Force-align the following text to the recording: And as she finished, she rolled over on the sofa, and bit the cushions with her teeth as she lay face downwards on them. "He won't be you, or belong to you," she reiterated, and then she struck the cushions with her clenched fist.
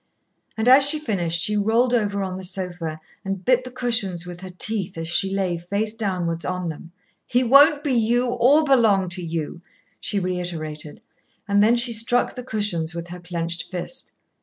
And 0.57 0.67
as 0.67 0.83
she 0.89 0.97
finished, 0.97 1.43
she 1.43 1.55
rolled 1.55 1.93
over 1.93 2.23
on 2.23 2.35
the 2.37 2.43
sofa, 2.43 2.99
and 3.23 3.45
bit 3.45 3.63
the 3.63 3.69
cushions 3.69 4.25
with 4.25 4.41
her 4.41 4.49
teeth 4.49 4.97
as 4.97 5.07
she 5.07 5.29
lay 5.31 5.59
face 5.59 5.93
downwards 5.93 6.43
on 6.43 6.69
them. 6.69 6.91
"He 7.27 7.43
won't 7.43 7.83
be 7.83 7.93
you, 7.93 8.25
or 8.25 8.63
belong 8.63 9.09
to 9.09 9.21
you," 9.21 9.61
she 9.99 10.17
reiterated, 10.19 11.03
and 11.47 11.61
then 11.63 11.75
she 11.75 11.93
struck 11.93 12.33
the 12.33 12.41
cushions 12.41 12.95
with 12.95 13.09
her 13.09 13.19
clenched 13.19 13.69
fist. 13.69 14.11